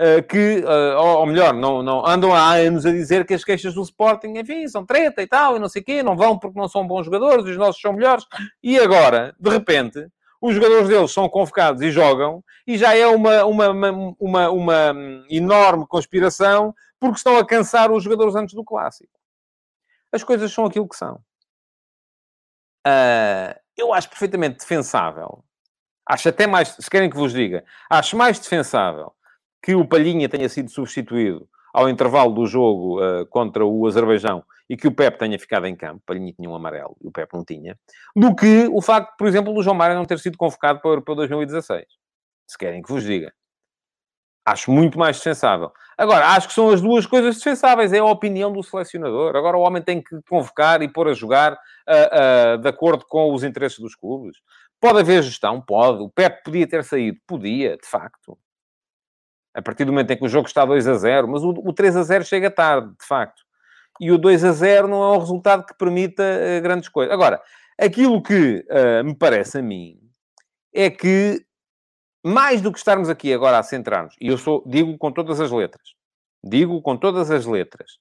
[0.00, 3.74] uh, que, uh, ou, melhor, não, não, andam há anos a dizer que as queixas
[3.74, 6.58] do Sporting, enfim, são treta e tal, e não sei o quê, não vão porque
[6.58, 8.24] não são bons jogadores, os nossos são melhores.
[8.62, 10.08] E agora, de repente,
[10.40, 13.70] os jogadores deles são convocados e jogam, e já é uma, uma,
[14.18, 14.94] uma, uma
[15.28, 19.12] enorme conspiração porque estão a cansar os jogadores antes do clássico.
[20.12, 21.20] As coisas são aquilo que são.
[22.86, 25.44] Uh, eu acho perfeitamente defensável.
[26.08, 29.12] Acho até mais, se querem que vos diga, acho mais defensável
[29.62, 34.76] que o Palhinha tenha sido substituído ao intervalo do jogo uh, contra o Azerbaijão e
[34.76, 37.44] que o Pep tenha ficado em campo, Palhinha tinha um amarelo e o Pep não
[37.44, 37.78] tinha,
[38.14, 40.92] do que o facto, por exemplo, do João Mário não ter sido convocado para o
[40.92, 41.84] Europeu 2016.
[42.46, 43.32] Se querem que vos diga.
[44.44, 45.70] Acho muito mais defensável.
[45.96, 47.92] Agora, acho que são as duas coisas defensáveis.
[47.92, 49.36] É a opinião do selecionador.
[49.36, 53.32] Agora o homem tem que convocar e pôr a jogar uh, uh, de acordo com
[53.34, 54.38] os interesses dos clubes.
[54.80, 55.60] Pode haver gestão?
[55.60, 56.02] Pode.
[56.02, 57.18] O Pep podia ter saído?
[57.26, 58.38] Podia, de facto
[59.54, 61.72] a partir do momento em que o jogo está 2 a 0, mas o, o
[61.72, 63.42] 3 a 0 chega tarde, de facto.
[64.00, 67.12] E o 2 a 0 não é um resultado que permita uh, grandes coisas.
[67.12, 67.40] Agora,
[67.78, 69.98] aquilo que uh, me parece a mim
[70.74, 71.44] é que,
[72.24, 75.50] mais do que estarmos aqui agora a centrar-nos, e eu sou, digo com todas as
[75.50, 75.94] letras,
[76.44, 77.98] digo com todas as letras,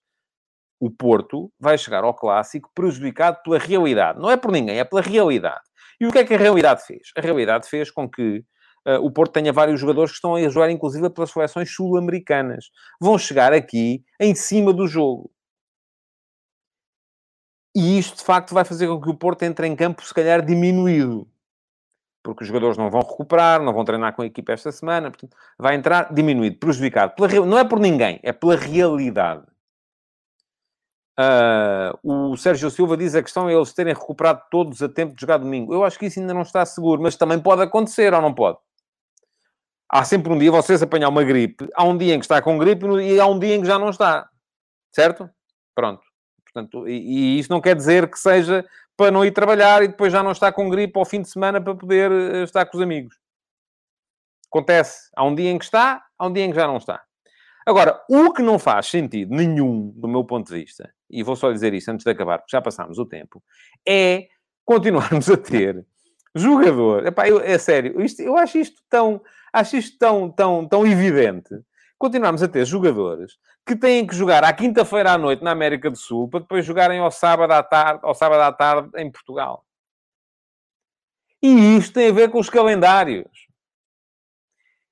[0.79, 4.19] o Porto vai chegar ao clássico prejudicado pela realidade.
[4.19, 5.61] Não é por ninguém, é pela realidade.
[5.99, 7.11] E o que é que a realidade fez?
[7.17, 8.39] A realidade fez com que
[8.87, 12.69] uh, o Porto tenha vários jogadores que estão a jogar, inclusive, pelas seleções sul-americanas.
[13.01, 15.29] Vão chegar aqui em cima do jogo.
[17.75, 20.43] E isto, de facto, vai fazer com que o Porto entre em campo, se calhar,
[20.43, 21.29] diminuído.
[22.23, 25.09] Porque os jogadores não vão recuperar, não vão treinar com a equipa esta semana.
[25.09, 27.13] Portanto, vai entrar diminuído, prejudicado.
[27.15, 29.43] Pela, não é por ninguém, é pela realidade.
[31.17, 35.21] Uh, o Sérgio Silva diz a questão é eles terem recuperado todos a tempo de
[35.21, 35.73] jogar domingo.
[35.73, 38.57] Eu acho que isso ainda não está seguro, mas também pode acontecer ou não pode?
[39.89, 42.59] há sempre um dia vocês apanhar uma gripe, há um dia em que está com
[42.59, 44.29] gripe e há um dia em que já não está.
[44.93, 45.27] Certo?
[45.73, 46.03] Pronto.
[46.43, 48.65] Portanto, e, e isso não quer dizer que seja
[48.99, 51.61] para não ir trabalhar e depois já não está com gripe ao fim de semana
[51.61, 53.15] para poder eh, estar com os amigos.
[54.51, 55.09] Acontece.
[55.15, 57.01] Há um dia em que está, há um dia em que já não está.
[57.65, 61.49] Agora, o que não faz sentido nenhum, do meu ponto de vista, e vou só
[61.49, 63.41] dizer isto antes de acabar, porque já passámos o tempo,
[63.87, 64.27] é
[64.65, 65.85] continuarmos a ter
[66.35, 67.07] jogador.
[67.07, 71.49] Epá, eu, é sério, isto, eu acho isto tão Acho isto tão, tão, tão evidente.
[71.99, 75.97] Continuamos a ter jogadores que têm que jogar à quinta-feira à noite na América do
[75.97, 79.65] Sul para depois jogarem ao sábado à tarde, ao sábado à tarde em Portugal.
[81.43, 83.49] E isto tem a ver com os calendários.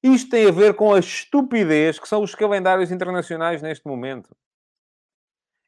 [0.03, 4.35] Isto tem a ver com a estupidez que são os calendários internacionais neste momento.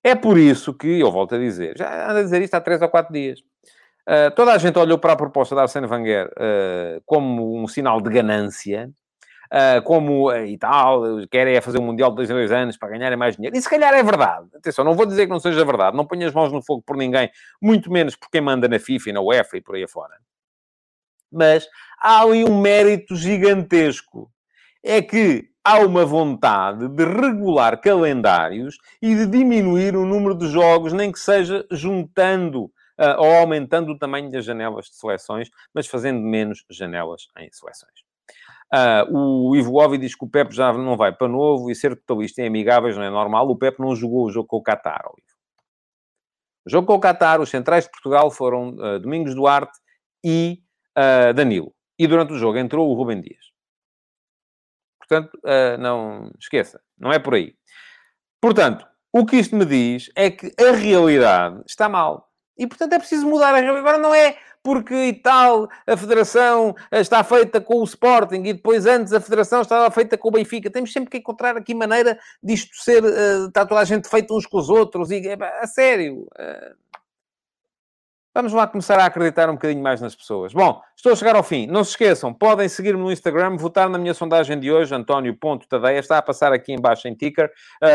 [0.04, 2.82] É por isso que, eu volto a dizer, já ando a dizer isto há três
[2.82, 3.40] ou quatro dias.
[4.08, 8.02] Uh, toda a gente olhou para a proposta da Arsene Wenger uh, como um sinal
[8.02, 8.92] de ganância,
[9.54, 12.90] uh, como e tal, querem é fazer um Mundial de dois em dois anos para
[12.90, 13.58] ganharem mais dinheiro.
[13.58, 14.48] E se calhar é verdade.
[14.56, 15.98] Atenção, não vou dizer que não seja verdade.
[15.98, 17.30] Não ponho as mãos no fogo por ninguém,
[17.62, 20.16] muito menos por quem manda na FIFA e na UEFA e por aí afora.
[21.32, 21.68] Mas
[22.00, 24.32] há ali um mérito gigantesco.
[24.84, 30.94] É que há uma vontade de regular calendários e de diminuir o número de jogos,
[30.94, 32.64] nem que seja juntando
[33.00, 38.09] uh, ou aumentando o tamanho das janelas de seleções, mas fazendo menos janelas em seleções.
[38.74, 41.96] Uh, o Ivo Ovi diz que o Pepe já não vai para novo e ser
[41.96, 43.50] totalista em amigáveis não é normal.
[43.50, 45.02] O Pepe não jogou o jogo com o Qatar.
[46.66, 49.78] O jogo com o Qatar, os centrais de Portugal foram uh, Domingos Duarte
[50.24, 50.62] e
[50.98, 51.74] uh, Danilo.
[51.98, 53.50] E durante o jogo entrou o Rubem Dias.
[55.00, 55.40] Portanto,
[55.80, 57.56] não esqueça, não é por aí.
[58.40, 62.29] Portanto, o que isto me diz é que a realidade está mal.
[62.60, 63.80] E, portanto, é preciso mudar a realidade.
[63.80, 68.86] Agora não é porque e tal a federação está feita com o Sporting e depois
[68.86, 70.70] antes a federação estava feita com o Benfica.
[70.70, 74.46] Temos sempre que encontrar aqui maneira disto ser, uh, está toda a gente feita uns
[74.46, 75.24] com os outros e,
[75.62, 76.28] a sério...
[76.38, 76.90] Uh,
[78.40, 80.54] Vamos lá começar a acreditar um bocadinho mais nas pessoas.
[80.54, 81.68] Bom, estou a chegar ao fim.
[81.68, 86.00] Não se esqueçam, podem seguir-me no Instagram, votar na minha sondagem de hoje, António.tadeia.
[86.00, 87.52] Está a passar aqui embaixo em ticker.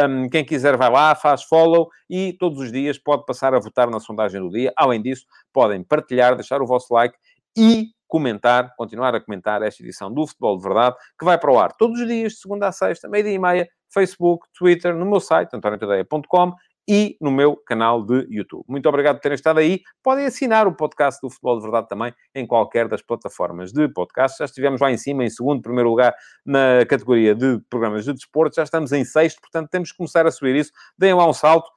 [0.06, 3.88] Um, quem quiser vai lá, faz follow e todos os dias pode passar a votar
[3.88, 4.70] na sondagem do dia.
[4.76, 7.16] Além disso, podem partilhar, deixar o vosso like
[7.56, 11.58] e comentar, continuar a comentar esta edição do Futebol de Verdade, que vai para o
[11.58, 15.20] ar todos os dias, de segunda a sexta, meio-dia e meia, Facebook, Twitter, no meu
[15.20, 16.52] site, antoniotadeia.com
[16.88, 18.64] e no meu canal de YouTube.
[18.68, 19.80] Muito obrigado por terem estado aí.
[20.02, 24.38] Podem assinar o podcast do Futebol de Verdade também em qualquer das plataformas de podcast.
[24.38, 26.14] Já estivemos lá em cima, em segundo, primeiro lugar
[26.44, 28.56] na categoria de programas de desporto.
[28.56, 30.72] Já estamos em sexto, portanto temos que começar a subir isso.
[30.98, 31.70] Deem lá um salto.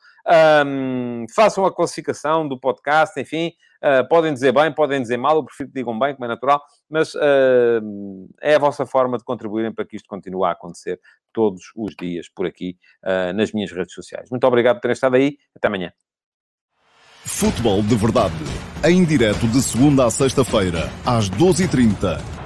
[0.66, 5.46] Um, façam a classificação do podcast, enfim, uh, podem dizer bem, podem dizer mal, eu
[5.46, 9.74] prefiro que digam bem, como é natural, mas uh, é a vossa forma de contribuírem
[9.74, 11.00] para que isto continue a acontecer
[11.38, 12.76] todos os dias por aqui
[13.06, 14.28] uh, nas minhas redes sociais.
[14.32, 15.92] Muito obrigado por terem estado aí, até amanhã.
[17.24, 18.34] Futebol de Verdade,
[18.84, 22.37] em direto de segunda a sexta-feira, às 12h30